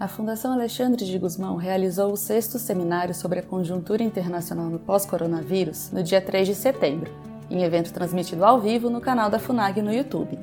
[0.00, 5.90] A Fundação Alexandre de Guzmão realizou o sexto seminário sobre a conjuntura internacional no pós-coronavírus
[5.90, 7.12] no dia 3 de setembro,
[7.50, 10.38] em evento transmitido ao vivo no canal da FUNAG no YouTube.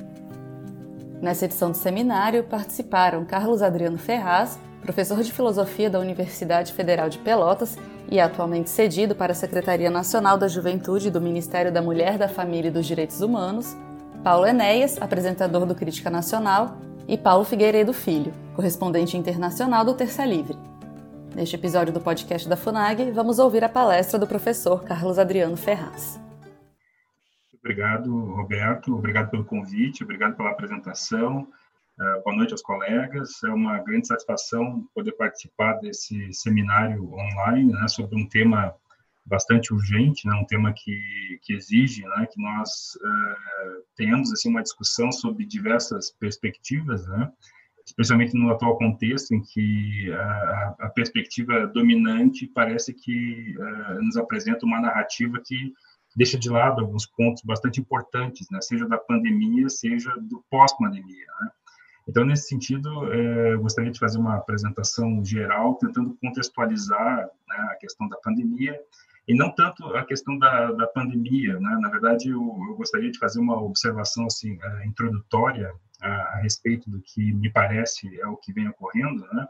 [1.22, 7.16] Nessa edição do seminário participaram Carlos Adriano Ferraz, professor de filosofia da Universidade Federal de
[7.16, 7.78] Pelotas
[8.10, 12.68] e atualmente cedido para a Secretaria Nacional da Juventude do Ministério da Mulher, da Família
[12.68, 13.74] e dos Direitos Humanos,
[14.22, 16.76] Paulo Enéas, apresentador do Crítica Nacional,
[17.08, 20.56] e Paulo Figueiredo Filho, correspondente internacional do Terça Livre.
[21.34, 26.20] Neste episódio do podcast da FUNAG, vamos ouvir a palestra do professor Carlos Adriano Ferraz.
[27.58, 28.94] Obrigado, Roberto.
[28.94, 31.46] Obrigado pelo convite, obrigado pela apresentação.
[31.98, 33.42] Uh, boa noite aos colegas.
[33.44, 38.74] É uma grande satisfação poder participar desse seminário online né, sobre um tema
[39.26, 44.62] bastante urgente, né, um tema que, que exige né, que nós uh, tenhamos assim uma
[44.62, 47.30] discussão sobre diversas perspectivas, né,
[47.84, 54.64] especialmente no atual contexto em que a, a perspectiva dominante parece que uh, nos apresenta
[54.64, 55.72] uma narrativa que
[56.14, 61.26] deixa de lado alguns pontos bastante importantes, né, seja da pandemia, seja do pós-pandemia.
[61.40, 61.50] Né.
[62.08, 68.08] Então, nesse sentido, é, gostaria de fazer uma apresentação geral, tentando contextualizar né, a questão
[68.08, 68.78] da pandemia
[69.28, 71.78] e não tanto a questão da, da pandemia, né?
[71.80, 76.88] Na verdade, eu, eu, gostaria de fazer uma observação assim uh, introdutória a, a, respeito
[76.88, 79.46] do que me parece é o que vem ocorrendo, né?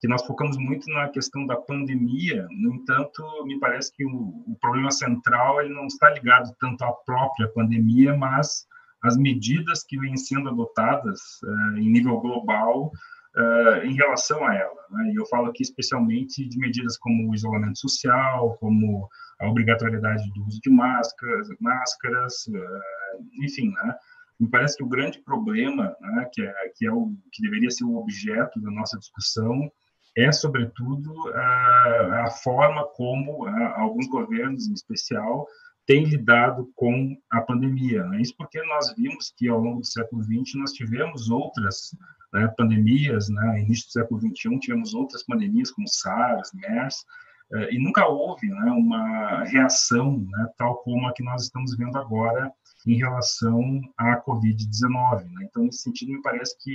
[0.00, 4.56] Que nós focamos muito na questão da pandemia, no entanto, me parece que o, o
[4.60, 8.66] problema central ele não está ligado tanto à própria pandemia, mas
[9.02, 12.90] às medidas que vêm sendo adotadas uh, em nível global
[13.36, 14.86] uh, em relação a ela.
[14.90, 15.12] Né?
[15.12, 19.08] E eu falo aqui especialmente de medidas como o isolamento social, como
[19.40, 23.94] a obrigatoriedade do uso de máscaras, máscaras uh, enfim, né?
[24.38, 27.84] Me parece que o grande problema, né, que, é, que, é o, que deveria ser
[27.84, 29.72] o objeto da nossa discussão,
[30.14, 35.46] é, sobretudo, a, a forma como alguns governos, em especial,
[35.86, 38.04] têm lidado com a pandemia.
[38.04, 38.20] Né?
[38.20, 41.96] Isso porque nós vimos que, ao longo do século XX, nós tivemos outras
[42.36, 47.04] né, pandemias, né, início do século XXI tivemos outras pandemias como SARS, MERS,
[47.52, 51.96] eh, e nunca houve né, uma reação né, tal como a que nós estamos vendo
[51.96, 52.52] agora
[52.86, 55.24] em relação à Covid-19.
[55.32, 55.46] Né?
[55.48, 56.74] Então, nesse sentido, me parece que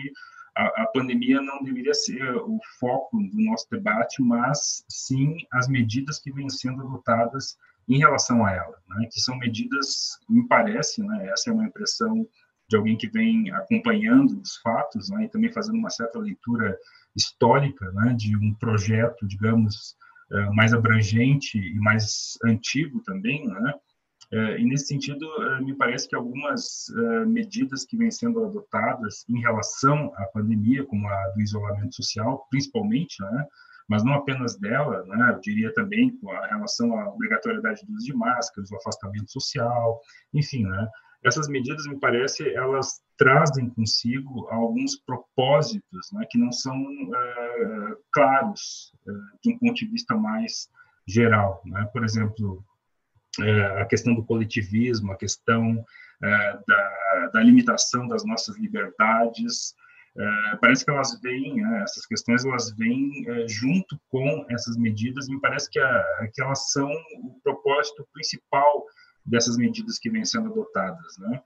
[0.56, 6.20] a, a, pandemia não deveria ser o foco do nosso debate, mas sim as medidas
[6.20, 7.58] que vêm sendo adotadas
[7.88, 9.08] em relação a ela, né?
[9.12, 12.28] que são medidas, me parece, né, essa é uma impressão
[12.72, 16.78] de alguém que vem acompanhando os fatos, né, e também fazendo uma certa leitura
[17.14, 19.98] histórica, né, de um projeto, digamos,
[20.32, 23.74] eh, mais abrangente e mais antigo também, né,
[24.32, 26.86] eh, e nesse sentido, eh, me parece que algumas
[27.28, 33.22] medidas que vêm sendo adotadas em relação à pandemia, como a do isolamento social, principalmente,
[33.22, 33.46] né,
[33.90, 38.06] mas não apenas dela, né, eu diria também com a relação à obrigatoriedade do uso
[38.06, 40.00] de máscaras, o afastamento social,
[40.34, 40.88] enfim, né,
[41.24, 48.92] essas medidas, me parece, elas trazem consigo alguns propósitos né, que não são uh, claros
[49.08, 50.68] uh, de um ponto de vista mais
[51.08, 51.62] geral.
[51.66, 51.88] Né?
[51.94, 52.66] Por exemplo,
[53.40, 55.84] uh, a questão do coletivismo, a questão
[56.22, 59.74] da, da, limitação das nossas liberdades,
[60.62, 65.68] parece que elas vêm, né, essas questões elas vêm junto com essas medidas, me parece
[65.72, 66.88] que, a, que elas são
[67.24, 68.86] o propósito principal
[69.26, 71.42] dessas medidas que vêm sendo adotadas, né?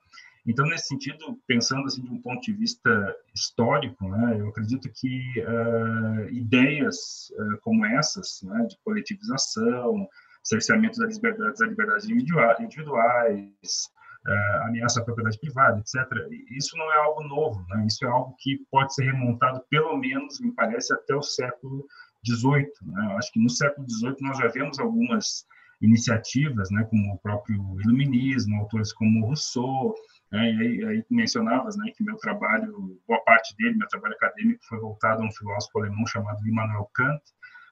[0.47, 5.41] Então, nesse sentido, pensando assim de um ponto de vista histórico, né, eu acredito que
[5.41, 10.07] uh, ideias uh, como essas, né, de coletivização,
[10.43, 13.89] cerceamento das liberdades, das liberdades individuais,
[14.27, 16.07] uh, ameaça à propriedade privada, etc.,
[16.51, 17.85] isso não é algo novo, né?
[17.87, 21.87] Isso é algo que pode ser remontado, pelo menos, me parece, até o século
[22.23, 22.71] XVIII.
[22.83, 23.05] Né?
[23.11, 25.47] Eu acho que no século XVIII nós já vemos algumas
[25.81, 29.93] iniciativas, né, como o próprio iluminismo, autores como Rousseau,
[30.31, 34.63] né, e aí, aí mencionavas, né, que meu trabalho, boa parte dele, meu trabalho acadêmico
[34.65, 37.21] foi voltado a um filósofo alemão chamado Immanuel Kant.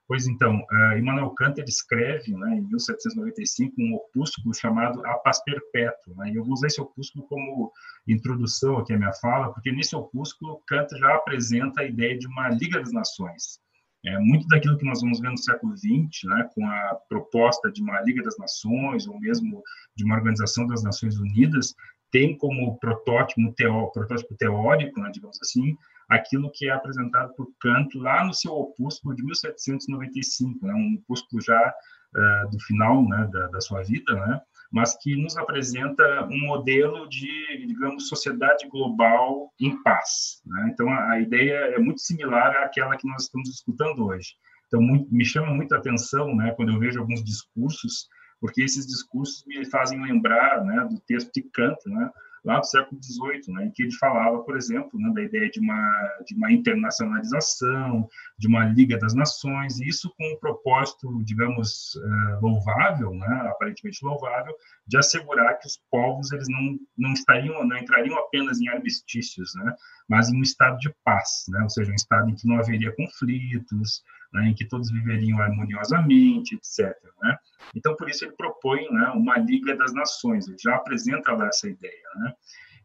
[0.05, 5.41] Pois então, uh, Immanuel Kant ele escreve, né, em 1795, um opúsculo chamado A Paz
[5.43, 6.13] Perpétua.
[6.17, 7.71] Né, e eu vou usar esse opúsculo como
[8.07, 12.49] introdução aqui à minha fala, porque nesse opúsculo Kant já apresenta a ideia de uma
[12.49, 13.63] Liga das Nações.
[14.05, 17.81] É, muito daquilo que nós vamos ver no século XX, né, com a proposta de
[17.81, 19.63] uma Liga das Nações, ou mesmo
[19.95, 21.73] de uma Organização das Nações Unidas,
[22.11, 25.77] tem como protótipo, teó, protótipo teórico, né, digamos assim,
[26.09, 31.41] aquilo que é apresentado por Kant lá no seu opúsculo de 1795, né, um opúsculo
[31.41, 31.73] já
[32.15, 34.41] uh, do final né, da, da, sua vida, né,
[34.73, 40.41] mas que nos apresenta um modelo de, digamos, sociedade global em paz.
[40.43, 40.71] Né?
[40.73, 44.33] Então, a, a, ideia é muito similar àquela que nós estamos discutindo hoje.
[44.65, 48.07] Então, muito, me chama muita atenção, né, quando eu vejo alguns discursos,
[48.41, 52.09] porque esses discursos me fazem lembrar, né, do texto de Kant, né,
[52.43, 55.59] lá do século XVIII, né, em que ele falava, por exemplo, né, da ideia de
[55.59, 58.07] uma, de uma internacionalização,
[58.37, 64.03] de uma Liga das Nações, e isso com um propósito, digamos, uh, louvável, né, aparentemente
[64.03, 64.53] louvável,
[64.85, 69.73] de assegurar que os povos eles não, não, estariam, não entrariam apenas em armistícios, né,
[70.09, 72.93] mas em um estado de paz, né, ou seja, um estado em que não haveria
[72.95, 76.95] conflitos, né, em que todos viveriam harmoniosamente, etc.
[77.21, 77.37] Né?
[77.75, 81.69] Então, por isso ele propõe né, uma Liga das Nações, ele já apresenta lá essa
[81.69, 82.09] ideia.
[82.15, 82.33] Né?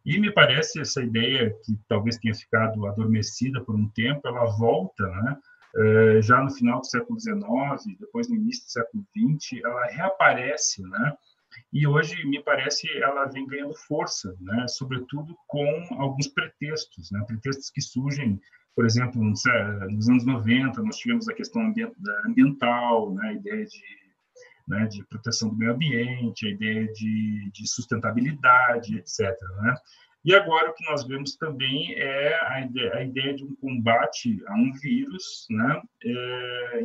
[0.04, 5.06] E me parece essa ideia, que talvez tenha ficado adormecida por um tempo, ela volta
[5.06, 5.36] né,
[5.76, 10.82] eh, já no final do século XIX, depois no início do século XX, ela reaparece,
[10.82, 11.16] né?
[11.72, 14.66] E hoje, me parece, ela vem ganhando força, né?
[14.68, 17.22] sobretudo com alguns pretextos, né?
[17.26, 18.40] pretextos que surgem
[18.78, 19.44] por exemplo, nos,
[20.08, 21.74] anos 90, nós tivemos a questão
[22.24, 23.82] ambiental, né, a ideia de,
[24.68, 29.36] né, de proteção do meio ambiente, a ideia de, de sustentabilidade, etc.
[29.62, 29.74] Né?
[30.24, 34.40] E agora o que nós vemos também é a ideia, a ideia de um combate
[34.46, 36.82] a um vírus, né, é,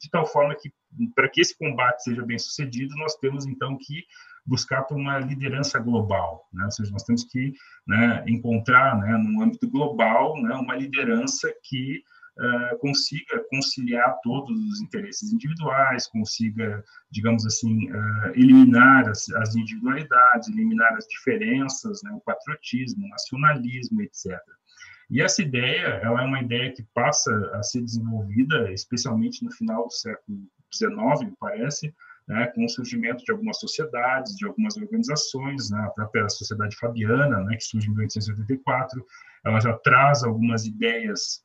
[0.00, 0.72] de tal forma que,
[1.12, 4.04] para que esse combate seja bem sucedido, nós temos então que
[4.46, 6.64] buscar por uma liderança global, né?
[6.64, 7.52] ou seja, nós temos que
[7.86, 12.02] né, encontrar, né, no âmbito global, né, uma liderança que
[12.38, 20.48] uh, consiga conciliar todos os interesses individuais, consiga, digamos assim, uh, eliminar as, as, individualidades,
[20.48, 24.38] eliminar as diferenças, né, o patriotismo, o nacionalismo, etc.
[25.08, 29.86] E essa ideia, ela é uma ideia que passa a ser desenvolvida, especialmente no final
[29.86, 30.38] do século
[30.72, 31.94] XIX, me parece,
[32.26, 37.40] né, com o surgimento de algumas sociedades, de algumas organizações, né, a própria Sociedade Fabiana,
[37.44, 39.06] né, que surge em 1884,
[39.44, 41.44] ela já traz algumas ideias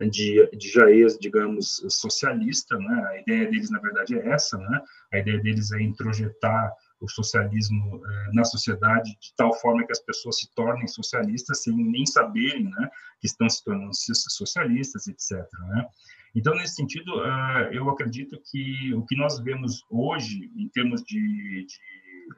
[0.00, 5.18] de, de Jaez, digamos, socialista, né, a ideia deles, na verdade, é essa, né, a
[5.18, 10.38] ideia deles é introjetar o socialismo eh, na sociedade de tal forma que as pessoas
[10.38, 15.48] se tornem socialistas sem nem saberem, né, que estão se tornando socialistas, etc.
[15.68, 15.86] Né?
[16.34, 21.18] Então, nesse sentido, uh, eu acredito que o que nós vemos hoje, em termos de,
[21.18, 21.76] de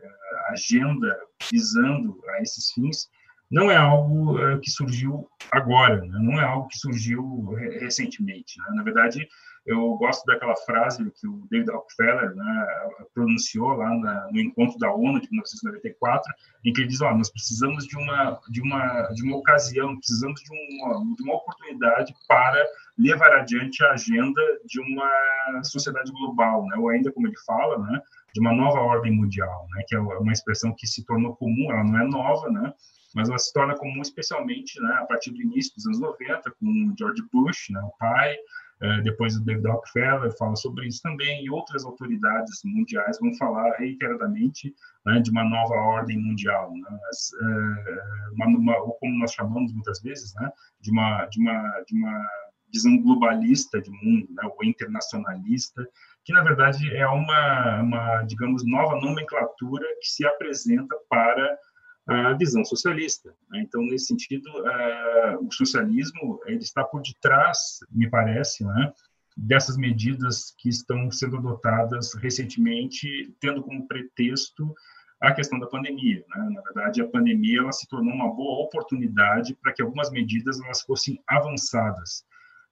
[0.06, 1.14] uh, agenda
[1.50, 3.08] visando a esses fins,
[3.52, 6.18] não é algo uh, que surgiu agora, né?
[6.18, 7.50] não é algo que surgiu
[7.80, 8.58] recentemente.
[8.58, 8.64] Né?
[8.74, 9.28] Na verdade,
[9.66, 12.66] eu gosto daquela frase que o David Rockefeller né,
[13.14, 16.32] pronunciou lá na, no encontro da ONU de 1994,
[16.64, 20.40] em que ele diz: oh, nós precisamos de uma de uma de uma ocasião, precisamos
[20.40, 22.64] de uma, de uma oportunidade para
[22.98, 26.76] levar adiante a agenda de uma sociedade global, né?
[26.78, 28.00] Ou ainda como ele fala, né?
[28.34, 29.84] De uma nova ordem mundial, né?
[29.86, 32.72] Que é uma expressão que se tornou comum, ela não é nova, né?
[33.14, 34.92] Mas ela se torna comum especialmente, né?
[35.00, 37.80] A partir do início dos anos 90, com George Bush, né?
[37.80, 38.36] O pai,
[38.82, 43.76] é, depois o David Rockefeller fala sobre isso também, e outras autoridades mundiais vão falar
[43.76, 44.74] reiteradamente
[45.06, 49.72] né, de uma nova ordem mundial, né, mas, é, uma, uma, ou como nós chamamos
[49.72, 50.50] muitas vezes, né,
[50.80, 52.28] de, uma, de, uma, de uma
[52.72, 55.86] visão globalista de mundo, né, ou internacionalista,
[56.24, 61.56] que na verdade é uma, uma, digamos, nova nomenclatura que se apresenta para
[62.06, 63.34] a visão socialista.
[63.50, 63.60] Né?
[63.60, 68.92] Então, nesse sentido, uh, o socialismo ele está por detrás, me parece, né,
[69.36, 74.74] dessas medidas que estão sendo adotadas recentemente, tendo como pretexto
[75.20, 76.24] a questão da pandemia.
[76.28, 76.50] Né?
[76.54, 80.82] Na verdade, a pandemia ela se tornou uma boa oportunidade para que algumas medidas elas
[80.82, 82.24] fossem avançadas,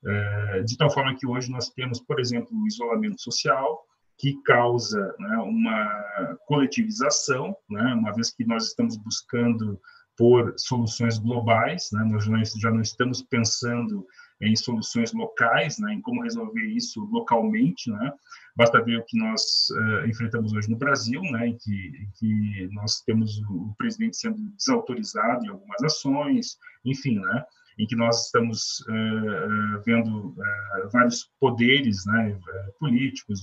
[0.04, 3.86] uh, de tal forma que hoje nós temos, por exemplo, o isolamento social,
[4.20, 9.80] que causa né, uma coletivização, né, uma vez que nós estamos buscando
[10.14, 12.24] por soluções globais, né, nós
[12.60, 14.06] já não estamos pensando
[14.42, 18.12] em soluções locais, né, em como resolver isso localmente, né,
[18.54, 22.68] basta ver o que nós uh, enfrentamos hoje no Brasil, né, em que, em que
[22.72, 27.44] nós temos o, presidente sendo desautorizado em algumas ações, enfim, né,
[27.80, 32.38] em que nós estamos uh, uh, vendo uh, vários poderes né,
[32.78, 33.40] políticos,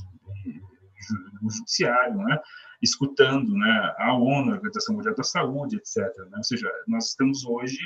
[1.41, 2.39] o judiciário, né,
[2.81, 5.97] escutando né, a ONU, a Organização Mundial da Saúde, etc.
[6.29, 6.37] Né?
[6.37, 7.79] Ou seja, nós estamos hoje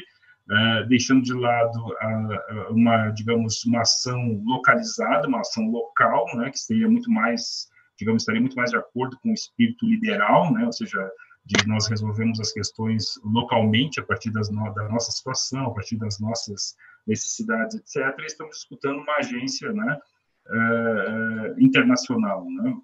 [0.90, 6.60] deixando de lado a, a uma, digamos, uma ação localizada, uma ação local, né, que
[6.60, 10.74] seria muito mais, digamos, estaria muito mais de acordo com o espírito liberal, né, ou
[10.74, 11.10] seja,
[11.46, 15.98] de nós resolvemos as questões localmente a partir das no, da nossa situação, a partir
[15.98, 16.76] das nossas
[17.08, 18.16] necessidades, etc.
[18.20, 20.00] E estamos disputando uma agência, né,
[20.48, 22.78] uh, internacional, né?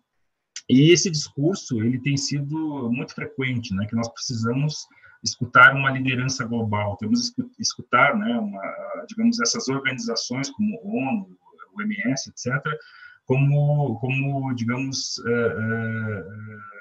[0.69, 4.85] E esse discurso ele tem sido muito frequente, né, que nós precisamos
[5.23, 11.37] escutar uma liderança global, temos que escutar, né, uma, digamos, essas organizações como a ONU,
[11.73, 12.61] o MS, etc.,
[13.25, 16.76] como, como digamos, uh, uh,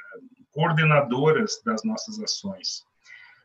[0.56, 2.82] coordenadoras das nossas ações.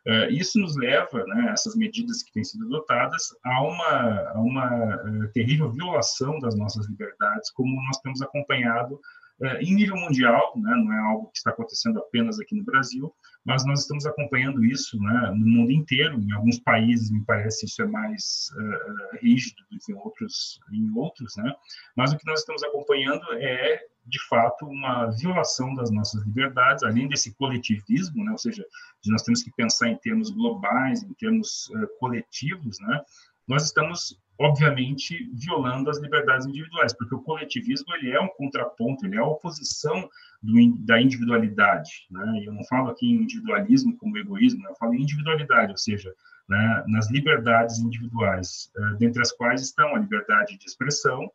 [0.07, 5.29] Uh, isso nos leva, né, essas medidas que têm sido adotadas, a uma, a uma
[5.33, 8.99] terrível violação das nossas liberdades, como nós temos acompanhado
[9.41, 13.11] é, em nível mundial, né, não é algo que está acontecendo apenas aqui no Brasil,
[13.43, 16.19] mas nós estamos acompanhando isso né, no mundo inteiro.
[16.21, 20.91] Em alguns países, me parece, isso é mais uh, rígido do que em outros, em
[20.95, 21.55] outros né?
[21.95, 27.07] mas o que nós estamos acompanhando é, de fato, uma violação das nossas liberdades, além
[27.07, 28.65] desse coletivismo, né, ou seja,
[29.05, 33.01] nós temos que pensar em termos globais, em termos uh, coletivos, né?
[33.47, 39.15] nós estamos obviamente violando as liberdades individuais, porque o coletivismo ele é um contraponto, ele
[39.15, 40.09] é a oposição
[40.41, 42.41] do, da individualidade, né?
[42.43, 46.11] Eu não falo aqui em individualismo como egoísmo, eu falo em individualidade, ou seja,
[46.49, 51.31] né, nas liberdades individuais, uh, dentre as quais estão a liberdade de expressão,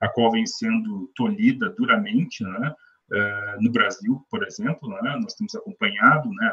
[0.00, 2.74] a qual vem sendo tolhida duramente, né?
[3.10, 6.46] Uh, no Brasil, por exemplo, né, nós temos acompanhado né,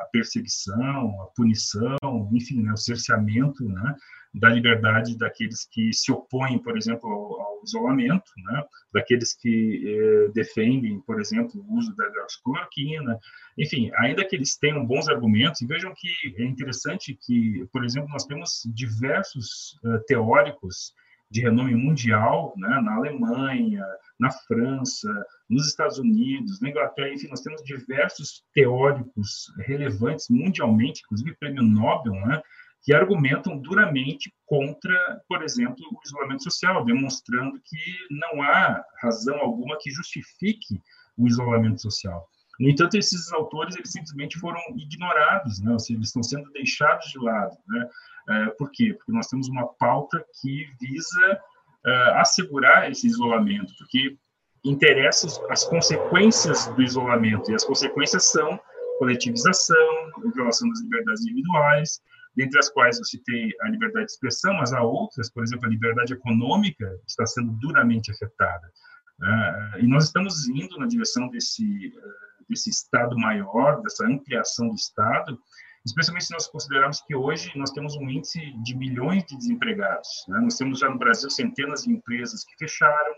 [0.00, 3.94] a, perseguição, a punição, enfim, né, o cerceamento né,
[4.34, 8.64] da liberdade daqueles que se opõem, por exemplo, ao, ao isolamento, né?
[8.92, 13.18] daqueles que eh, defendem, por exemplo, o uso da hidroxicloroquina,
[13.58, 18.08] enfim, ainda que eles tenham bons argumentos, e vejam que é interessante que, por exemplo,
[18.10, 20.92] nós temos diversos uh, teóricos
[21.30, 22.80] de renome mundial, né?
[22.80, 23.84] na Alemanha,
[24.18, 25.08] na França,
[25.48, 32.14] nos Estados Unidos, na Inglaterra, enfim, nós temos diversos teóricos relevantes mundialmente, inclusive prêmio Nobel,
[32.26, 32.40] né?
[32.82, 37.80] que argumentam duramente contra, por exemplo, o isolamento social, demonstrando que
[38.10, 40.80] não há razão alguma que justifique
[41.18, 42.28] o isolamento social.
[42.60, 45.72] No entanto, esses autores eles simplesmente foram ignorados, né?
[45.72, 47.56] ou seja, eles estão sendo deixados de lado.
[47.66, 47.88] Né?
[48.28, 48.94] É, por quê?
[48.94, 51.40] Porque nós temos uma pauta que visa
[51.86, 54.16] é, assegurar esse isolamento, porque
[54.64, 58.58] interessa as consequências do isolamento, e as consequências são
[58.98, 62.00] coletivização, violação das liberdades individuais,
[62.36, 65.70] dentre as quais eu citei a liberdade de expressão, mas há outras, por exemplo, a
[65.70, 68.70] liberdade econômica está sendo duramente afetada.
[69.18, 74.74] Uh, e nós estamos indo na direção desse, uh, desse Estado maior, dessa ampliação do
[74.74, 75.38] Estado,
[75.86, 80.08] especialmente se nós considerarmos que hoje nós temos um índice de milhões de desempregados.
[80.28, 80.40] Né?
[80.40, 83.14] Nós temos já no Brasil centenas de empresas que fecharam,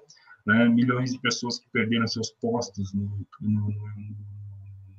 [0.46, 0.68] né?
[0.68, 3.68] milhões de pessoas que perderam seus postos no, no,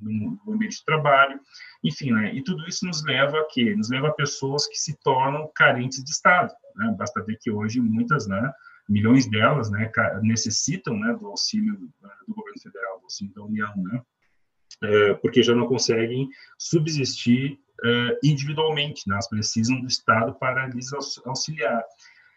[0.00, 1.40] no, no ambiente de trabalho,
[1.84, 2.34] enfim, né?
[2.34, 3.74] E tudo isso nos leva a quê?
[3.76, 6.94] Nos leva a pessoas que se tornam carentes de Estado, né?
[6.98, 8.52] Basta ver que hoje muitas, né?
[8.88, 9.90] Milhões delas, né?
[10.22, 10.98] Necessitam?
[11.18, 14.02] Do auxílio do governo federal, do auxílio da União, né?
[14.82, 19.14] É, porque já não conseguem subsistir é, individualmente, né?
[19.14, 20.90] Elas precisam do Estado para lhes
[21.24, 21.82] auxiliar.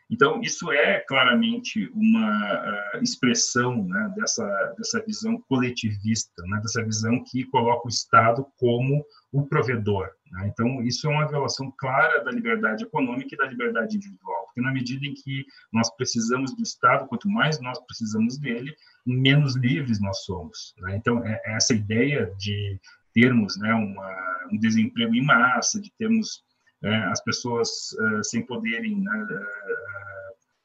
[0.09, 4.45] Então, isso é claramente uma uh, expressão né, dessa,
[4.77, 10.09] dessa visão coletivista, né, dessa visão que coloca o Estado como o provedor.
[10.31, 10.47] Né?
[10.51, 14.71] Então, isso é uma violação clara da liberdade econômica e da liberdade individual, porque na
[14.71, 20.23] medida em que nós precisamos do Estado, quanto mais nós precisamos dele, menos livres nós
[20.23, 20.75] somos.
[20.79, 20.95] Né?
[20.97, 22.79] Então, é, é essa ideia de
[23.13, 26.43] termos né, uma, um desemprego em massa, de termos
[26.83, 29.92] é, as pessoas uh, sem poderem né, uh,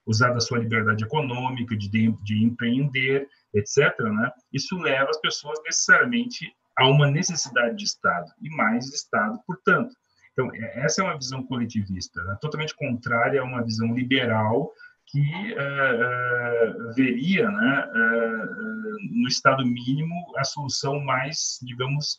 [0.09, 6.51] usar da sua liberdade econômica, de, de empreender, etc., né, isso leva as pessoas necessariamente
[6.77, 9.95] a uma necessidade de Estado, e mais Estado, portanto.
[10.33, 14.73] Então, é, essa é uma visão coletivista, né, totalmente contrária a uma visão liberal
[15.11, 22.19] que uh, uh, veria né, uh, no Estado mínimo a solução mais, digamos,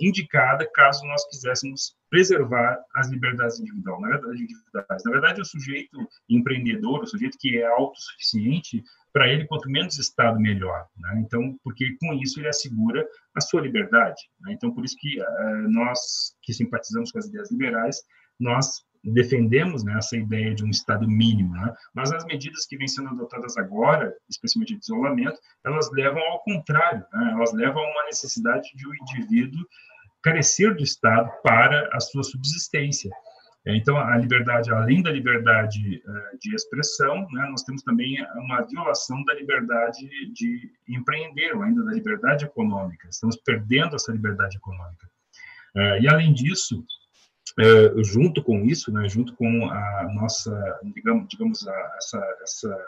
[0.00, 5.02] indicada caso nós quiséssemos preservar as liberdades individuais, na verdade, individuais.
[5.04, 8.82] Na verdade, o sujeito empreendedor, o sujeito que é autossuficiente,
[9.12, 10.86] para ele, quanto menos Estado, melhor.
[10.96, 11.22] Né?
[11.24, 14.22] Então, porque com isso ele assegura a sua liberdade.
[14.40, 14.52] Né?
[14.52, 17.96] Então, por isso que uh, nós que simpatizamos com as ideias liberais,
[18.38, 21.74] nós defendemos né, essa ideia de um Estado mínimo, né?
[21.94, 27.04] mas as medidas que vêm sendo adotadas agora, especialmente de isolamento, elas levam ao contrário,
[27.12, 27.32] né?
[27.32, 29.66] elas levam a uma necessidade de o um indivíduo
[30.22, 33.10] carecer do Estado para a sua subsistência.
[33.66, 38.62] É, então, a liberdade, além da liberdade uh, de expressão, né, nós temos também uma
[38.62, 43.06] violação da liberdade de empreender, ou ainda da liberdade econômica.
[43.08, 45.06] Estamos perdendo essa liberdade econômica.
[45.76, 46.84] Uh, e, além disso,
[47.60, 52.86] uh, junto com isso, né, junto com a nossa, digamos, digamos a, essa, essa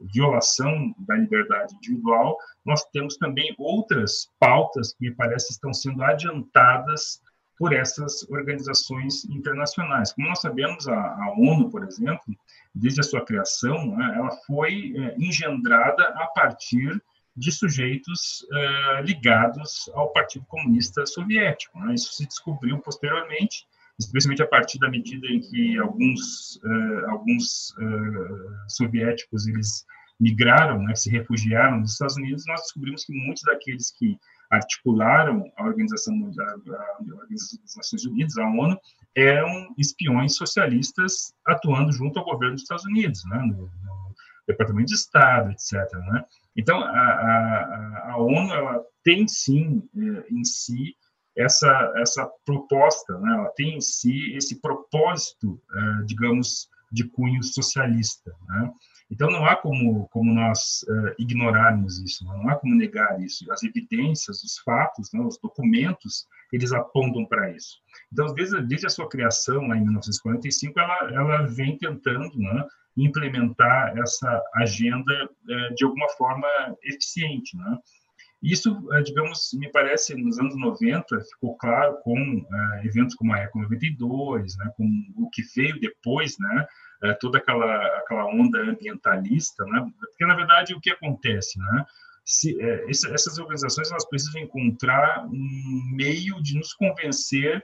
[0.00, 7.20] violação da liberdade individual, nós temos também outras pautas que me parece estão sendo adiantadas
[7.56, 10.12] por essas organizações internacionais.
[10.12, 12.34] Como nós sabemos, a, a ONU, por exemplo,
[12.74, 17.00] desde a sua criação, né, ela foi é, engendrada a partir
[17.36, 21.78] de sujeitos é, ligados ao Partido Comunista Soviético.
[21.80, 21.94] Né?
[21.94, 23.66] Isso se descobriu posteriormente,
[23.98, 29.84] especialmente a partir da medida em que alguns é, alguns é, soviéticos eles
[30.18, 32.44] migraram, né, se refugiaram nos Estados Unidos.
[32.46, 34.16] Nós descobrimos que muitos daqueles que
[34.50, 38.78] articularam a Organização, Organização das Nações Unidas, a ONU,
[39.16, 44.14] eram espiões socialistas atuando junto ao governo dos Estados Unidos, né, no, no
[44.46, 45.72] Departamento de Estado, etc.
[46.12, 46.24] Né?
[46.56, 50.94] Então, a, a, a ONU ela tem sim eh, em si
[51.36, 53.34] essa essa proposta, né?
[53.34, 58.32] ela tem em si esse propósito, eh, digamos, de cunho socialista.
[58.48, 58.72] Né?
[59.10, 63.50] Então, não há como, como nós uh, ignorarmos isso, não há como negar isso.
[63.52, 67.76] As evidências, os fatos, né, os documentos, eles apontam para isso.
[68.12, 73.96] Então, desde, desde a sua criação, lá em 1945, ela, ela vem tentando né, implementar
[73.98, 76.48] essa agenda uh, de alguma forma
[76.84, 77.56] eficiente.
[77.56, 77.78] Né?
[78.44, 82.46] Isso, uh, digamos, me parece, nos anos 90, ficou claro com
[82.84, 84.84] eventos como a Eco 92, né, com
[85.16, 86.66] o que veio depois, né,
[87.04, 89.86] é, toda aquela, aquela onda ambientalista, né?
[89.98, 91.58] porque, na verdade, o que acontece?
[91.58, 91.84] Né?
[92.24, 97.62] Se, é, esse, essas organizações elas precisam encontrar um meio de nos convencer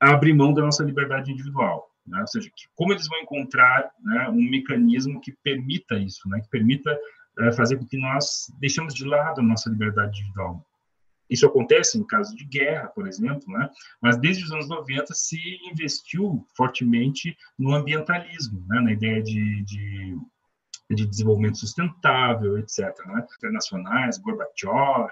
[0.00, 1.90] a abrir mão da nossa liberdade individual.
[2.06, 2.20] Né?
[2.20, 6.40] Ou seja, que, como eles vão encontrar né, um mecanismo que permita isso, né?
[6.40, 6.96] que permita
[7.54, 10.64] fazer com que nós deixemos de lado a nossa liberdade individual.
[11.28, 13.68] Isso acontece em caso de guerra, por exemplo, né?
[14.00, 15.38] mas desde os anos 90 se
[15.70, 18.80] investiu fortemente no ambientalismo, né?
[18.80, 20.16] na ideia de, de,
[20.90, 22.94] de desenvolvimento sustentável, etc.
[23.06, 23.26] Né?
[23.36, 25.10] Internacionais, Gorbachev,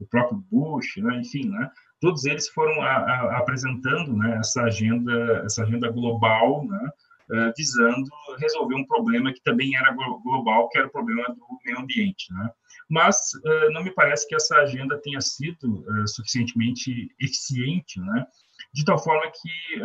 [0.00, 1.20] o próprio Bush, né?
[1.20, 1.70] enfim, né?
[2.00, 4.38] todos eles foram a, a, apresentando né?
[4.38, 6.90] essa agenda, essa agenda global, né?
[7.30, 8.06] Uh, visando
[8.38, 12.32] resolver um problema que também era global, que era o problema do meio ambiente.
[12.34, 12.50] Né?
[12.90, 18.26] mas uh, não me parece que essa agenda tenha sido uh, suficientemente eficiente, né?
[18.74, 19.80] de tal forma que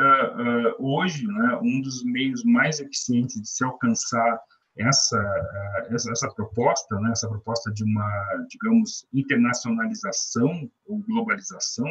[0.79, 4.39] hoje né, um dos meios mais eficientes de se alcançar
[4.77, 11.87] essa, essa, essa, proposta, né, essa proposta de uma, digamos, internacionalização ou globalização,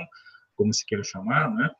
[0.56, 1.70] como se queira chamar, né,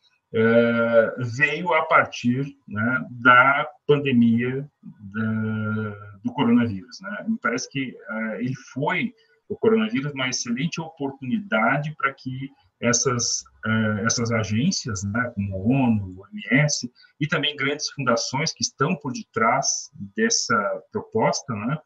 [1.36, 7.00] veio a partir né, da pandemia da, do coronavírus.
[7.00, 7.24] Né?
[7.28, 9.12] Me parece que uh, ele foi,
[9.48, 16.14] o coronavírus, uma excelente oportunidade para que essas, uh, essas agências, né, como a ONU,
[16.16, 21.78] o OMS, e também grandes fundações que estão por detrás dessa proposta, né,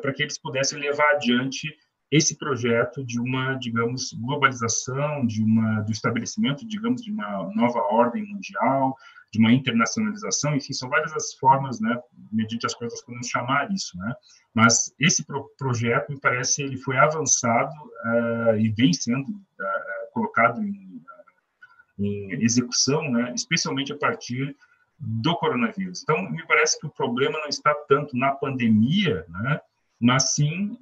[0.00, 1.68] para que eles pudessem levar adiante
[2.12, 8.22] esse projeto de uma, digamos, globalização, de uma do estabelecimento, digamos, de uma nova ordem
[8.26, 8.94] mundial,
[9.32, 11.98] de uma internacionalização, enfim, são várias as formas, né,
[12.30, 14.14] mediante as coisas podemos chamar isso, né?
[14.52, 20.62] Mas esse pro projeto, me parece, ele foi avançado uh, e vem sendo uh, colocado
[20.62, 24.54] em, uh, em, execução, né, especialmente a partir
[25.00, 26.02] do coronavírus.
[26.02, 29.62] Então, me parece que o problema não está tanto na pandemia, né,
[30.02, 30.76] mas sim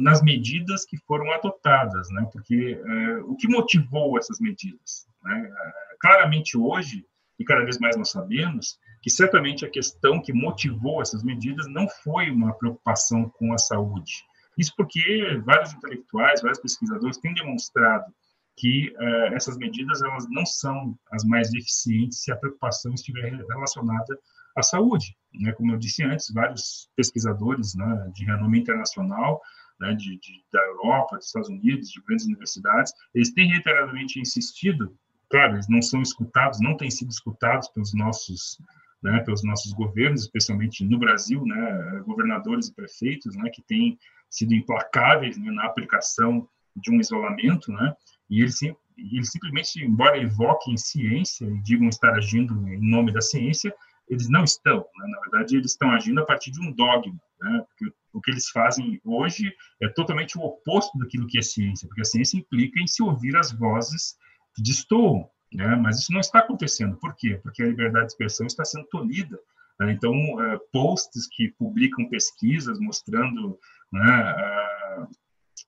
[0.00, 2.28] nas medidas que foram adotadas, né?
[2.32, 2.78] Porque
[3.26, 5.06] o que motivou essas medidas?
[5.22, 5.50] Né?
[6.00, 7.06] claramente hoje
[7.38, 11.88] e cada vez mais nós sabemos que certamente a questão que motivou essas medidas não
[11.88, 14.12] foi uma preocupação com a saúde.
[14.58, 18.04] Isso porque vários intelectuais, vários pesquisadores têm demonstrado
[18.56, 18.94] que
[19.32, 24.18] essas medidas elas não são as mais eficientes se a preocupação estiver relacionada
[24.56, 25.16] à saúde.
[25.40, 25.52] Né?
[25.52, 29.40] Como eu disse antes, vários pesquisadores né, de renome internacional,
[29.80, 34.96] né, de, de, da Europa, dos Estados Unidos, de grandes universidades, eles têm reiteradamente insistido
[35.34, 38.58] claro, eles não são escutados, não têm sido escutados pelos nossos,
[39.02, 43.98] né, pelos nossos governos, especialmente no Brasil, né, governadores e prefeitos, né, que têm
[44.30, 47.94] sido implacáveis né, na aplicação de um isolamento, né,
[48.30, 48.60] e eles,
[48.96, 53.74] eles simplesmente, embora evoquem ciência e digam estar agindo em nome da ciência,
[54.08, 57.64] eles não estão, né, na verdade, eles estão agindo a partir de um dogma, né,
[57.68, 62.02] porque o que eles fazem hoje é totalmente o oposto daquilo que é ciência, porque
[62.02, 64.16] a ciência implica em se ouvir as vozes
[64.54, 65.76] que destoam, né?
[65.76, 66.96] mas isso não está acontecendo.
[66.96, 67.40] Por quê?
[67.42, 69.38] Porque a liberdade de expressão está sendo tolhida.
[69.80, 69.92] Né?
[69.92, 73.58] Então, uh, posts que publicam pesquisas mostrando
[73.92, 75.08] né, a,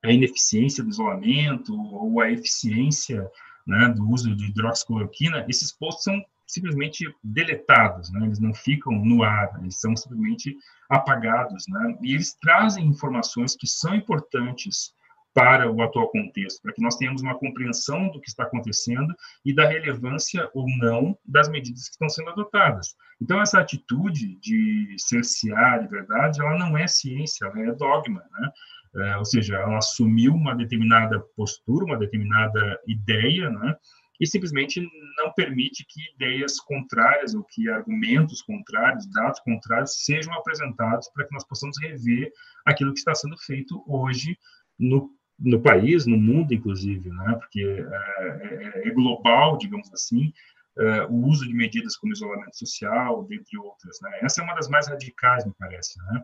[0.05, 3.29] a, ineficiência do isolamento ou a eficiência
[3.67, 8.27] né, do uso de hidroxicloroquina, esses posts são simplesmente deletados, né?
[8.27, 10.57] eles não ficam no ar, eles são simplesmente
[10.89, 11.99] apagados, né?
[12.03, 14.95] e eles trazem informações que são importantes
[15.37, 19.55] para o atual contexto, para que nós tenhamos uma compreensão do que está acontecendo e
[19.55, 22.95] da relevância ou não das medidas que estão sendo adotadas.
[23.21, 28.51] Então, essa atitude de cercear a liberdade, ela não é ciência, ela é dogma, né?
[28.97, 33.77] É, ou seja, ela assumiu uma determinada postura, uma determinada ideia, né?
[34.21, 34.81] E simplesmente
[35.17, 41.35] não permite que ideias contrárias ou que argumentos contrários, dados contrários sejam apresentados para que
[41.35, 42.31] nós possamos rever
[42.65, 44.39] aquilo que está sendo feito hoje
[44.79, 47.35] no, no país, no mundo, inclusive, né?
[47.35, 50.33] porque é, é, é global, digamos assim,
[50.79, 53.99] é, o uso de medidas como isolamento social, dentre outras.
[54.03, 54.19] Né?
[54.23, 55.99] Essa é uma das mais radicais, me parece.
[55.99, 56.23] Né?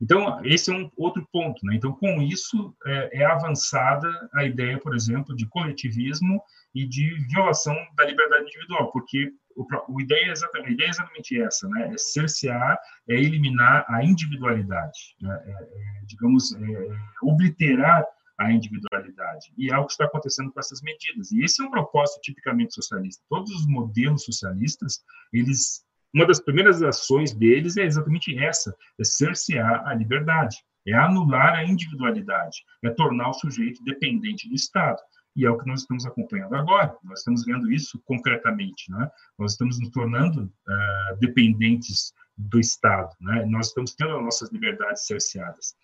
[0.00, 1.64] Então, esse é um outro ponto.
[1.66, 1.74] Né?
[1.76, 6.42] Então, com isso, é, é, avançada a ideia, por exemplo, de coletivismo
[6.74, 10.90] e de violação da liberdade individual, porque o, o ideia é exatamente, a ideia é
[10.90, 11.92] exatamente essa, né?
[11.92, 12.78] é cercear,
[13.08, 15.42] é eliminar a individualidade, né?
[15.46, 18.04] é, é, digamos, é, é, obliterar
[18.38, 19.52] a individualidade.
[19.58, 21.30] E é algo que está acontecendo com essas medidas.
[21.30, 23.22] E esse é um propósito tipicamente socialista.
[23.28, 25.00] Todos os modelos socialistas,
[25.32, 30.56] eles uma das primeiras ações deles é exatamente essa: é cercear a liberdade,
[30.86, 35.00] é anular a individualidade, é tornar o sujeito dependente do Estado.
[35.36, 36.94] E é o que nós estamos acompanhando agora.
[37.04, 38.90] Nós estamos vendo isso concretamente.
[38.90, 39.10] Né?
[39.38, 43.10] Nós estamos nos tornando uh, dependentes do Estado.
[43.20, 43.44] Né?
[43.46, 45.74] Nós estamos tendo as nossas liberdades cerceadas.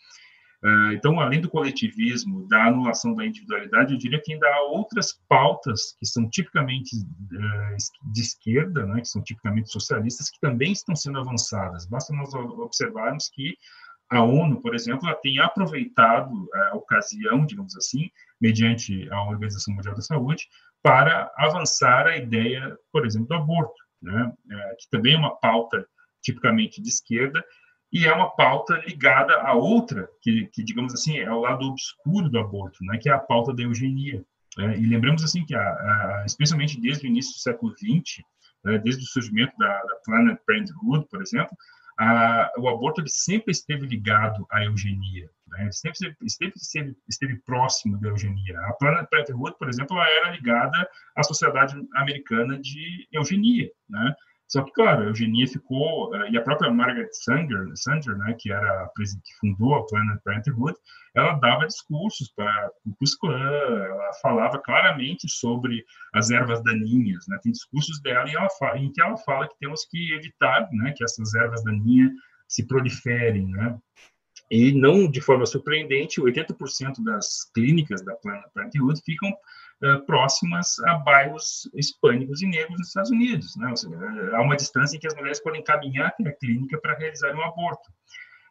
[0.66, 5.12] Ah, então, além do coletivismo, da anulação da individualidade, eu diria que ainda há outras
[5.28, 7.76] pautas que são tipicamente eh,
[8.12, 11.86] de esquerda, né, que são tipicamente socialistas, que também estão sendo avançadas.
[11.86, 13.54] Basta nós observarmos que
[14.10, 19.94] a ONU, por exemplo, ela tem aproveitado a ocasião, digamos assim, mediante a Organização Mundial
[19.94, 20.46] da Saúde,
[20.82, 25.86] para avançar a ideia, por exemplo, do aborto, né, eh, que também é uma pauta
[26.22, 27.42] tipicamente de esquerda,
[27.92, 32.28] e é uma pauta ligada a outra, que, que digamos assim, é o lado obscuro
[32.28, 34.24] do aborto, né, que é a pauta da eugenia.
[34.56, 34.78] Né?
[34.78, 38.22] E lembramos assim que, a, a, especialmente desde o início do século XX,
[38.64, 41.56] né, desde o surgimento da, da Planned Parenthood, por exemplo,
[41.98, 45.70] a, o aborto ele sempre esteve ligado à eugenia, né?
[45.72, 48.58] sempre, sempre esteve, esteve, próximo da eugenia.
[48.60, 54.14] A Planned Parenthood, por exemplo, ela era ligada à Sociedade Americana de Eugenia, né?
[54.48, 58.52] Só que, claro, a eugenia ficou, eh, e a própria Margaret Sanger, Sanger né, que
[58.52, 60.76] era que fundou a Planned Parenthood,
[61.16, 67.50] ela dava discursos para o Klux ela falava claramente sobre as ervas daninhas, né, tem
[67.50, 71.02] discursos dela em, ela fala, em que ela fala que temos que evitar né, que
[71.02, 72.12] essas ervas daninhas
[72.46, 73.76] se proliferem, né,
[74.48, 79.36] e não de forma surpreendente, 80% das clínicas da Planned Parenthood ficam
[79.82, 83.56] uh, próximas a bairros hispânicos e negros nos Estados Unidos.
[83.56, 83.74] Né?
[83.76, 83.96] Seja,
[84.34, 87.42] há uma distância em que as mulheres podem caminhar até a clínica para realizar um
[87.42, 87.90] aborto.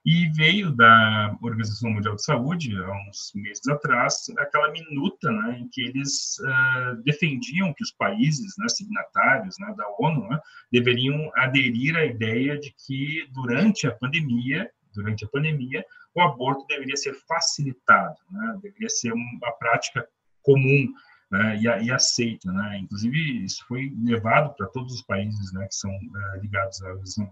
[0.06, 5.68] E veio da Organização Mundial de Saúde, há uns meses atrás, aquela minuta né, em
[5.68, 10.40] que eles uh, defendiam que os países né, signatários né, da ONU né,
[10.72, 15.84] deveriam aderir à ideia de que, durante a pandemia, durante a pandemia,
[16.14, 18.58] o aborto deveria ser facilitado, né?
[18.62, 20.08] deveria ser uma prática
[20.42, 20.88] comum
[21.32, 21.58] né?
[21.58, 22.52] e, e, aceita.
[22.52, 22.80] Né?
[22.80, 27.30] Inclusive, isso foi levado para todos os países né, que são uh, ligados à Organização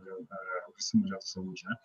[0.95, 1.61] Mundial da Saúde.
[1.65, 1.75] Né?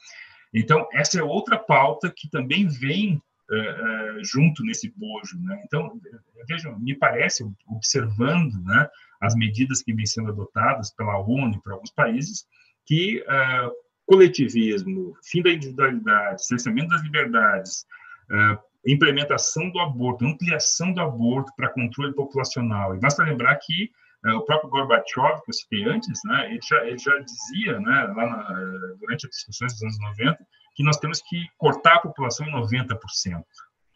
[0.55, 3.17] Então, essa é outra pauta que também vem
[3.51, 5.39] uh, uh, junto nesse bojo.
[5.41, 5.63] Né?
[5.65, 6.01] Então,
[6.47, 8.89] vejam, me parece, observando né,
[9.21, 12.47] as medidas que vêm sendo adotadas pela ONU e alguns países,
[12.87, 13.23] que
[14.07, 17.85] coletivismo, fim da individualidade, cerceamento das liberdades,
[18.93, 22.95] implementação do aborto, ampliação do aborto para controle populacional.
[22.95, 23.91] E basta lembrar que
[24.27, 28.13] uh, o próprio Gorbachev, que eu citei antes, né, ele, já, ele já dizia, né,
[28.17, 32.47] lá na, durante as discussões dos anos 90, que nós temos que cortar a população
[32.47, 33.43] em 90%.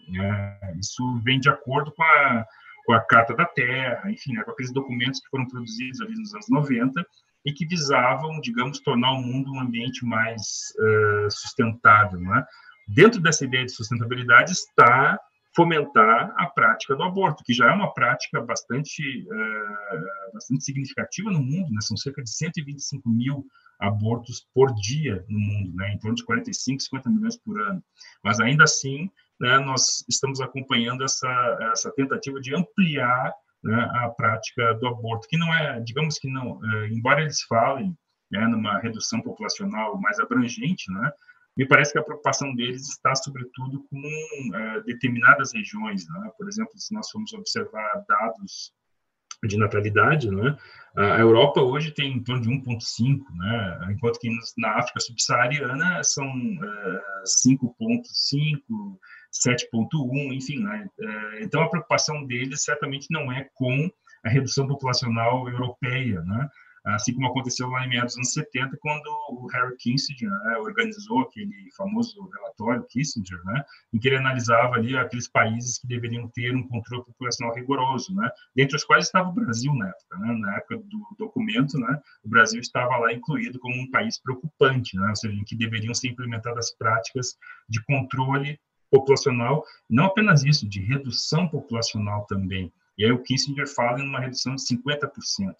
[0.08, 0.58] Né?
[0.78, 2.44] Isso vem de acordo com a,
[2.84, 6.34] com a Carta da Terra, enfim, né, com aqueles documentos que foram produzidos ali nos
[6.34, 7.06] anos 90,
[7.44, 12.20] e que visavam, digamos, tornar o mundo um ambiente mais uh, sustentável.
[12.20, 12.44] Né?
[12.94, 15.18] Dentro dessa ideia de sustentabilidade está
[15.54, 21.42] fomentar a prática do aborto, que já é uma prática bastante, uh, bastante significativa no
[21.42, 21.78] mundo, né?
[21.80, 23.44] são cerca de 125 mil
[23.78, 25.92] abortos por dia no mundo, né?
[25.92, 27.82] em torno de 45, 50 milhões por ano.
[28.24, 34.74] Mas ainda assim, né, nós estamos acompanhando essa, essa tentativa de ampliar né, a prática
[34.74, 37.96] do aborto, que não é, digamos que não, é, embora eles falem
[38.30, 41.12] né, numa redução populacional mais abrangente, né,
[41.56, 46.08] me parece que a preocupação deles está, sobretudo, com é, determinadas regiões.
[46.08, 46.30] Né?
[46.36, 48.72] Por exemplo, se nós formos observar dados
[49.48, 50.56] de natalidade, né?
[50.96, 53.88] A Europa hoje tem em torno de 1,5, né?
[53.90, 57.98] enquanto que na África subsaariana são uh, 5,5,
[59.32, 60.62] 7,1, enfim.
[60.62, 60.86] Né?
[61.00, 63.90] Uh, então, a preocupação deles certamente não é com
[64.24, 66.48] a redução populacional europeia, né?
[66.84, 71.20] Assim como aconteceu lá em meados dos anos 70, quando o Harry Kissinger né, organizou
[71.20, 76.54] aquele famoso relatório Kissinger, né, em que ele analisava ali aqueles países que deveriam ter
[76.54, 80.18] um controle populacional rigoroso, né, dentre os quais estava o Brasil na época.
[80.18, 84.96] Né, na época do documento, né, o Brasil estava lá incluído como um país preocupante,
[84.96, 87.36] né, ou seja, em que deveriam ser implementadas práticas
[87.68, 88.58] de controle
[88.90, 94.20] populacional, não apenas isso, de redução populacional também, e aí o Kissinger fala em uma
[94.20, 95.08] redução de 50%,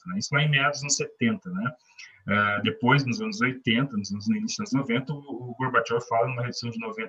[0.06, 0.18] né?
[0.18, 1.72] isso lá em meados dos anos 70, né?
[2.22, 6.28] Uh, depois, nos anos 80, nos, no início dos anos 90, o, o Gorbachev fala
[6.28, 7.08] em uma redução de 90%.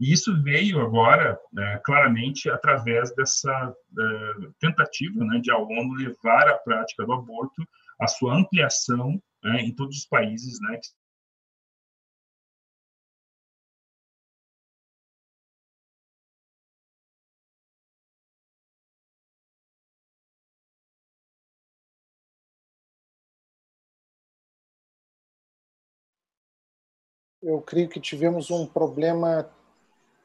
[0.00, 6.48] E isso veio agora, uh, claramente, através dessa uh, tentativa né, de a ONU levar
[6.48, 7.62] a prática do aborto,
[8.00, 10.88] a sua ampliação né, em todos os países né, que
[27.42, 29.48] eu creio que tivemos um problema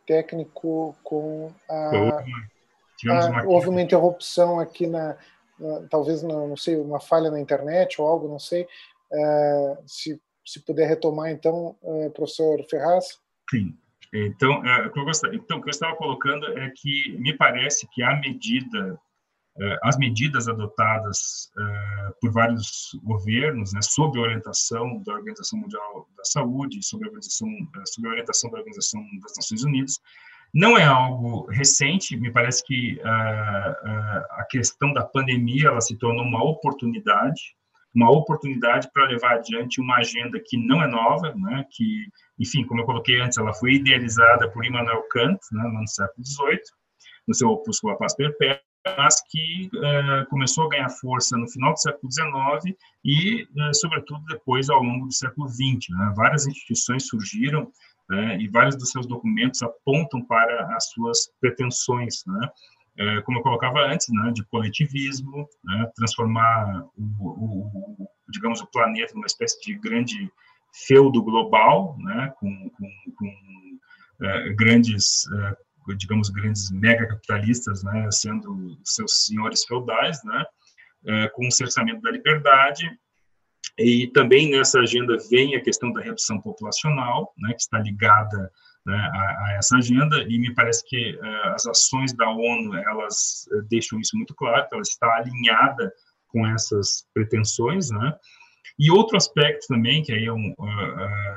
[0.06, 2.24] técnico com a.
[3.10, 5.18] a houve uma interrupção aqui na,
[5.60, 8.68] na talvez na, não sei uma falha na internet ou algo não sei.
[9.12, 13.20] Uh, se se puder retomar então uh, professor Ferraz.
[13.50, 13.78] Sim.
[14.14, 17.34] Então uh, o que eu gostaria, então o que eu estava colocando é que me
[17.34, 19.00] parece que a medida
[19.84, 26.84] as medidas adotadas uh, por vários governos, né, sob orientação da Organização Mundial da Saúde,
[26.84, 30.00] sob a, uh, sob a orientação da Organização das Nações Unidas,
[30.54, 32.16] não é algo recente.
[32.16, 37.42] Me parece que a questão da pandemia ela se tornou uma oportunidade,
[37.94, 42.08] uma oportunidade para levar adiante uma agenda que não é nova, né, que,
[42.40, 46.62] enfim, como eu coloquei antes, ela foi idealizada por Immanuel Kant, né, no século XVIII,
[47.28, 48.67] no seu opúsculo A Paz Perpétua
[48.98, 54.24] mas que uh, começou a ganhar força no final do século XIX e, uh, sobretudo,
[54.26, 55.90] depois ao longo do século XX.
[55.90, 56.14] Né?
[56.16, 62.50] Várias instituições surgiram uh, e vários dos seus documentos apontam para as suas pretensões, né?
[63.26, 64.32] como eu colocava antes, né?
[64.34, 65.88] de coletivismo, né?
[65.96, 67.68] transformar o, o,
[68.00, 70.32] o, digamos, o planeta numa espécie de grande
[70.88, 72.34] feudo global, né?
[72.40, 73.30] com, com, com
[74.56, 75.28] grandes
[75.96, 80.46] digamos, grandes megacapitalistas, né, sendo seus senhores feudais, né,
[81.06, 82.90] é, com o cerceamento da liberdade,
[83.78, 88.52] e também nessa agenda vem a questão da redução populacional, né, que está ligada
[88.86, 93.46] né, a, a, essa agenda, e me parece que uh, as ações da ONU, elas
[93.52, 95.92] uh, deixam isso muito claro, que ela está alinhada
[96.30, 98.16] com essas pretensões, né,
[98.80, 100.54] e outro aspecto também, que aí é um,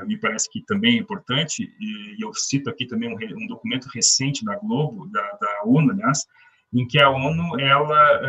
[0.07, 4.45] me parece que também é importante, e, eu cito aqui também um, um documento recente
[4.45, 6.27] da Globo, da, da, ONU, aliás,
[6.73, 8.21] em que a ONU, ela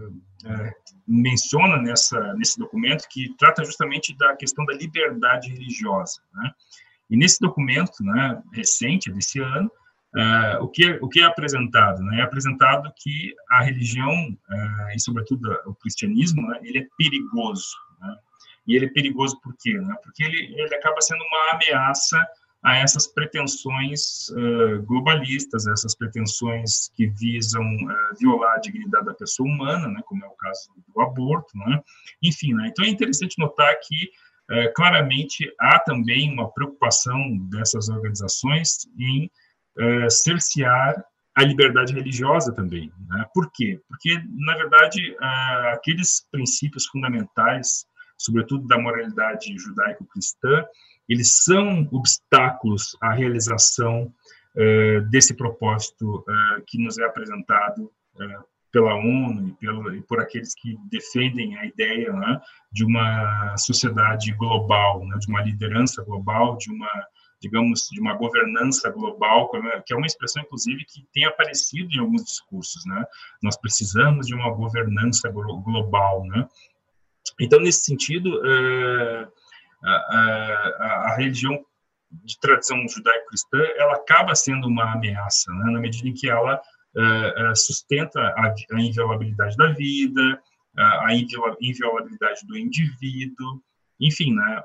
[0.00, 0.64] uh,
[1.06, 6.50] menciona nessa, nesse documento que trata justamente da questão da liberdade religiosa, né?
[7.10, 9.70] E nesse documento, né, recente, desse ano,
[10.14, 12.00] Uh, o, que é, o que é apresentado?
[12.04, 12.20] Né?
[12.20, 17.66] É apresentado que a religião, uh, e sobretudo o cristianismo, né, ele é perigoso.
[18.66, 19.74] E ele é perigoso por quê?
[19.74, 19.94] Né?
[20.02, 22.18] Porque ele, ele acaba sendo uma ameaça
[22.62, 27.62] a essas pretensões uh, globalistas, essas pretensões que visam
[28.18, 31.58] violar a dignidade da pessoa humana, né, como é o caso do aborto.
[31.58, 31.82] Né?
[32.22, 32.68] Enfim, né?
[32.68, 34.10] então é interessante notar que
[34.76, 37.18] claramente há também uma preocupação
[37.50, 39.30] dessas organizações em
[39.78, 41.02] uh, cercear
[41.34, 42.92] a liberdade religiosa também.
[43.08, 43.26] Né?
[43.34, 43.80] Por quê?
[43.88, 50.64] Porque, na verdade, uh, aqueles princípios fundamentais, sobretudo da moralidade judaico-cristã,
[51.08, 54.12] eles são obstáculos à realização
[54.56, 56.24] uh, desse propósito
[56.66, 57.90] que nos é apresentado
[58.74, 62.40] pela ONU e, pelo, e, por aqueles que defendem a ideia né,
[62.72, 66.90] de uma sociedade global, né, de uma liderança global, de uma
[67.44, 69.50] digamos, de uma governança global,
[69.84, 73.04] que é uma expressão, inclusive, que tem aparecido em alguns discursos, né?
[73.42, 76.48] Nós precisamos de uma governança global, né?
[77.40, 79.28] Então, nesse sentido, eh,
[79.82, 81.64] a, a, a religião
[82.10, 85.72] de tradição judaico-cristã, ela acaba sendo uma ameaça, né?
[85.72, 90.40] na medida em que ela uh, sustenta a, a, inviolabilidade da vida,
[90.76, 91.08] a
[91.60, 93.62] inviolabilidade do indivíduo,
[94.00, 94.62] enfim, né?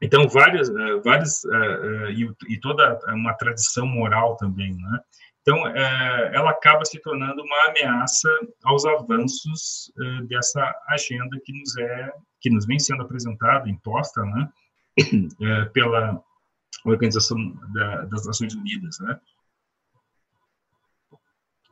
[0.00, 0.70] Então, várias,
[1.02, 1.42] várias
[2.14, 5.00] e, e toda uma tradição moral também, né?
[5.48, 8.28] Então, é, ela acaba se tornando uma ameaça
[8.64, 14.48] aos avanços é, dessa agenda que nos é que nos vem sendo apresentada, imposta, né,
[15.40, 16.20] é, pela
[16.84, 17.38] Organização
[17.72, 19.20] da, das Nações Unidas, né.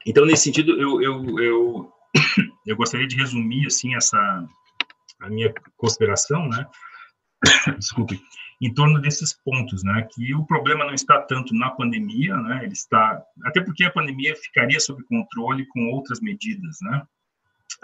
[0.06, 1.92] Então, nesse sentido, eu, eu, eu,
[2.66, 4.16] eu gostaria de resumir assim essa
[5.20, 6.64] a minha consideração, né,
[7.78, 8.20] desculpe,
[8.60, 12.72] em torno desses pontos, né, que o problema não está tanto na pandemia, né, ele
[12.72, 17.02] está, até porque a pandemia ficaria sob controle com outras medidas, né,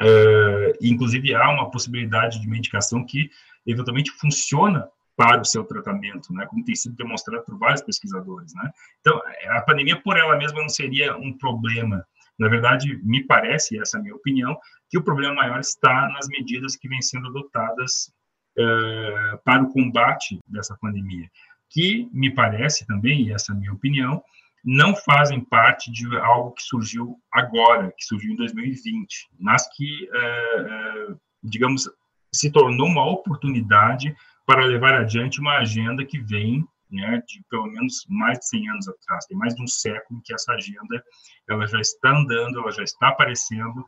[0.00, 3.30] uh, inclusive há uma possibilidade de medicação que
[3.66, 8.70] eventualmente funciona para o seu tratamento, né, como tem sido demonstrado por vários pesquisadores, né.
[9.00, 9.20] Então,
[9.50, 12.06] a pandemia por ela mesma não seria um problema.
[12.38, 14.56] Na verdade, me parece, essa é a minha opinião,
[14.88, 18.10] que o problema maior está nas medidas que vêm sendo adotadas
[18.58, 21.30] uh, para o combate dessa pandemia,
[21.68, 24.22] que me parece também, e essa é a minha opinião,
[24.64, 31.12] não fazem parte de algo que surgiu agora, que surgiu em 2020, mas que, uh,
[31.12, 31.88] uh, digamos,
[32.32, 34.14] se tornou uma oportunidade
[34.46, 38.88] para levar adiante uma agenda que vem né, de pelo menos mais de 100 anos
[38.88, 41.02] atrás, tem mais de um século que essa agenda
[41.48, 43.84] ela já está andando, ela já está aparecendo,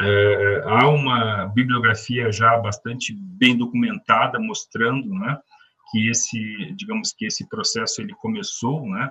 [0.00, 5.38] é, há uma bibliografia já bastante bem documentada mostrando, né,
[5.90, 9.10] que esse, digamos que esse processo ele começou, né,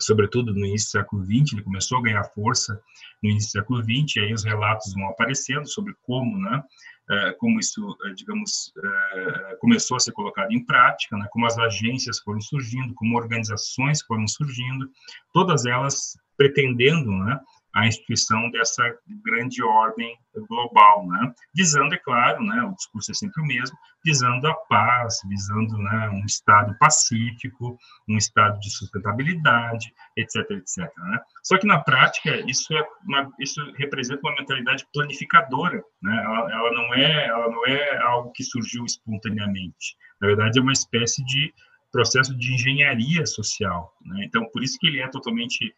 [0.00, 2.80] sobretudo no início do século XX, ele começou a ganhar força
[3.22, 6.62] no início do século XX, e aí os relatos vão aparecendo sobre como, né,
[7.10, 11.58] é, como isso, é, digamos, é, começou a ser colocado em prática, né, como as
[11.58, 14.90] agências foram surgindo, como organizações foram surgindo,
[15.32, 17.40] todas elas pretendendo, né,
[17.74, 18.82] a instituição dessa
[19.24, 20.16] grande ordem
[20.48, 21.32] global, né?
[21.54, 26.08] visando, é claro, né, o discurso é sempre o mesmo, visando a paz, visando né,
[26.10, 27.78] um Estado pacífico,
[28.08, 30.90] um Estado de sustentabilidade, etc, etc.
[30.96, 31.20] Né?
[31.42, 36.22] Só que na prática isso é uma, isso representa uma mentalidade planificadora, né?
[36.24, 39.96] Ela, ela, não é ela não é algo que surgiu espontaneamente.
[40.20, 41.52] Na verdade é uma espécie de
[41.90, 43.92] processo de engenharia social.
[44.04, 44.24] Né?
[44.24, 45.74] Então por isso que ele é totalmente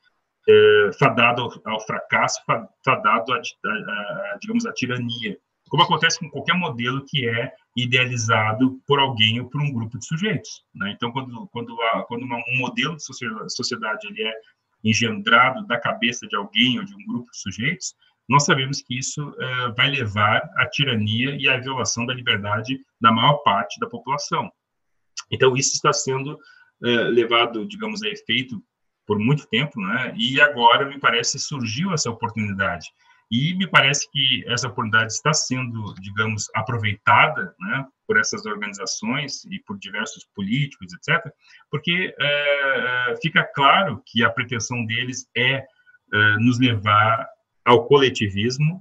[0.49, 2.41] é, fadado ao, fracasso,
[2.85, 3.71] fadado a, a,
[4.33, 5.37] a, digamos, a tirania,
[5.69, 10.07] como acontece com qualquer modelo que é idealizado por alguém ou por um grupo de
[10.07, 10.65] sujeitos.
[10.75, 10.93] Né?
[10.97, 11.77] Então, quando, quando,
[12.09, 13.05] quando uma, um modelo de
[13.55, 14.33] sociedade ele é
[14.83, 17.95] engendrado da cabeça de alguém ou de um grupo de sujeitos,
[18.29, 23.13] nós sabemos que isso é, vai levar à tirania e à violação da liberdade da
[23.13, 24.51] maior parte da população.
[25.31, 26.39] Então, isso está sendo
[26.83, 28.63] é, levado, digamos, a efeito
[29.11, 30.15] por muito tempo, né?
[30.17, 32.87] E agora me parece surgiu essa oportunidade.
[33.29, 39.59] E me parece que essa oportunidade está sendo, digamos, aproveitada, né, por essas organizações e
[39.67, 41.29] por diversos políticos, etc.,
[41.69, 47.29] porque é, fica claro que a pretensão deles é, é nos levar
[47.65, 48.81] ao coletivismo,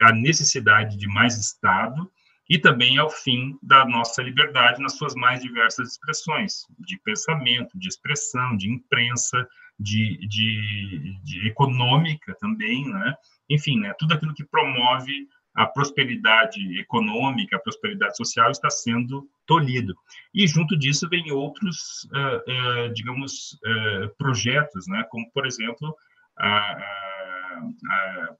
[0.00, 2.10] a necessidade de mais Estado
[2.48, 7.88] e também ao fim da nossa liberdade nas suas mais diversas expressões, de pensamento, de
[7.88, 9.46] expressão, de imprensa,
[9.78, 13.14] de, de, de econômica também, né?
[13.48, 19.96] Enfim, né, tudo aquilo que promove a prosperidade econômica, a prosperidade social está sendo tolhido.
[20.34, 25.96] E junto disso vem outros, uh, uh, digamos, uh, projetos, né, como, por exemplo,
[26.38, 27.60] a, a,
[27.90, 28.36] a,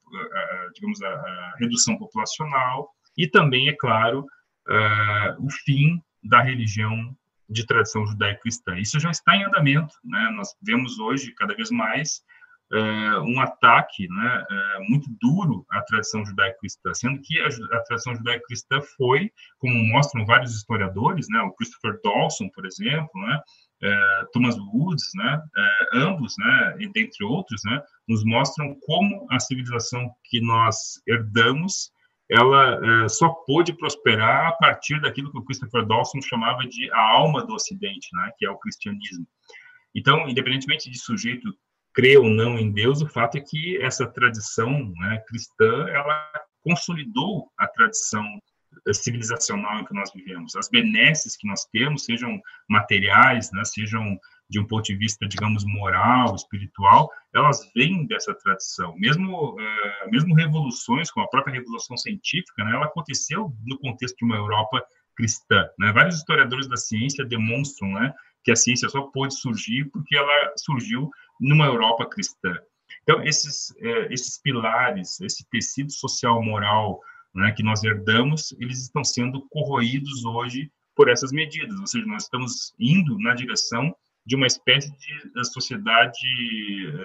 [0.75, 4.27] digamos, a, redução populacional e também, é claro,
[5.39, 7.17] o fim da religião
[7.49, 8.79] de tradição judaico-cristã.
[8.79, 10.31] Isso já está em andamento, né?
[10.37, 12.23] Nós vemos hoje cada vez mais
[12.73, 18.15] uh, um ataque, né, uh, muito duro à tradição judaico-cristã, sendo que a, a tradição
[18.15, 23.41] judaico-cristã foi, como mostram vários historiadores, né, o Christopher Dawson, por exemplo, né,
[23.85, 25.43] uh, Thomas Woods, né,
[25.95, 31.91] ambos, né, dentre outros, né, nos mostram como a civilização que nós herdamos
[32.31, 37.01] ela é, só pôde prosperar a partir daquilo que o Christopher Dawson chamava de a
[37.01, 39.27] alma do Ocidente, né, que é o cristianismo.
[39.95, 41.55] Então, independentemente de sujeito
[41.95, 46.31] crer ou não em Deus, o fato é que essa tradição né, cristã ela
[46.63, 48.25] consolidou a tradição
[48.87, 50.55] eh, civilizacional em que nós vivemos.
[50.57, 54.19] As benesses que nós temos, sejam materiais, né, sejam
[54.49, 58.95] de um ponto de vista, digamos, moral, espiritual, elas vêm dessa tradição.
[58.97, 64.25] Mesmo, uh, mesmo revoluções, como a própria revolução científica, né, ela aconteceu no contexto de
[64.25, 64.83] uma Europa
[65.17, 65.69] cristã.
[65.79, 65.93] Né?
[65.93, 68.13] Vários historiadores da ciência demonstram né,
[68.45, 72.57] que a ciência só pôde surgir porque ela surgiu numa Europa cristã.
[73.03, 77.01] Então, esses, uh, esses pilares, esse tecido social moral
[77.35, 82.23] né, que nós herdamos, eles estão sendo corroídos hoje por essas medidas, ou seja, nós
[82.23, 83.95] estamos indo na direção
[84.27, 86.19] de uma espécie de sociedade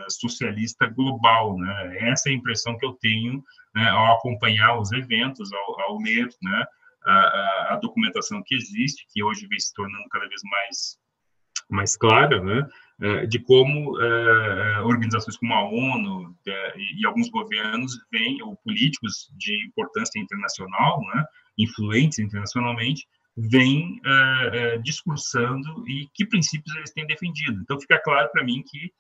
[0.10, 2.10] socialista global, né?
[2.10, 3.44] Essa é a impressão que eu tenho
[3.76, 6.66] né, ao acompanhar os eventos, ao, ao ler, né,
[7.06, 11.02] a, a, documentação que existe, que hoje vem se tornando cada vez mais
[11.70, 12.68] mais clara, né,
[13.02, 13.98] é, de como
[14.84, 21.24] organizações como a ONU é, e alguns governos veem, ou políticos de importância internacional, né,
[21.58, 23.08] influentes internacionalmente,
[23.38, 24.00] vêm
[24.84, 27.60] discursando e que princípios eles têm defendido.
[27.62, 28.92] Então, fica claro para mim que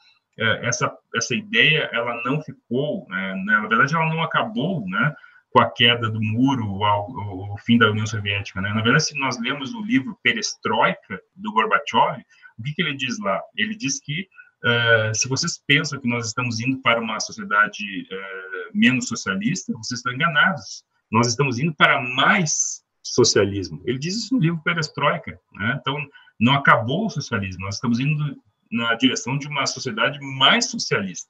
[0.61, 5.13] essa, essa ideia ela não ficou, né, na verdade, ela não acabou, né,
[5.51, 8.61] com a queda do muro ao, ao, fim da União Soviética.
[8.61, 8.69] Né?
[8.69, 12.23] Na verdade, se nós lemos o livro Perestroika, do Gorbachev,
[12.57, 13.41] o que, que ele diz lá?
[13.57, 14.21] Ele diz que
[14.63, 19.99] uh, se vocês pensam que nós estamos indo para uma sociedade uh, menos socialista, vocês
[19.99, 20.83] estão enganados.
[21.11, 23.81] Nós estamos indo para mais socialismo.
[23.85, 25.39] Ele diz isso no livro Perestroika.
[25.53, 25.77] Né?
[25.79, 25.95] Então,
[26.39, 28.35] não acabou o socialismo, nós estamos indo
[28.71, 31.29] na direção de uma sociedade mais socialista.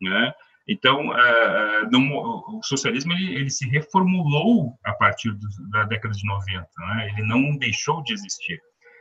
[0.00, 0.32] Né?
[0.68, 6.26] Então, uh, não, o socialismo ele, ele, se reformulou a partir do, da década de
[6.26, 7.08] 90, né?
[7.08, 8.60] ele não deixou de existir.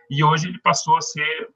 [0.09, 1.49] E hoje ele passou a ser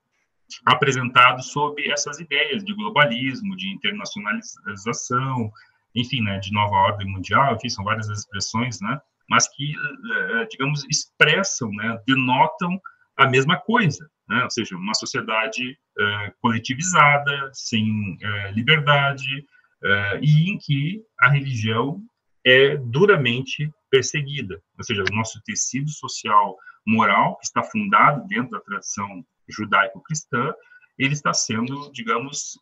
[0.65, 5.51] apresentado sob essas ideias de globalismo, de internacionalização,
[5.95, 8.99] enfim, né, de nova ordem mundial, enfim, são várias expressões, né,
[9.29, 12.79] mas que, eh, digamos, expressam, né, denotam
[13.17, 19.45] a mesma coisa, né, ou seja, uma sociedade uh, coletivizada, sem uh, liberdade,
[19.83, 22.01] uh, e em que a religião
[22.45, 28.59] é duramente perseguida, ou seja, o nosso tecido social moral, que está fundado dentro da
[28.59, 30.53] tradição judaico-cristã,
[30.97, 32.57] ele está sendo, digamos,